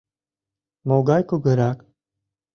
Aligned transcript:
Могай 0.87 1.23
Кугырак? 1.29 1.79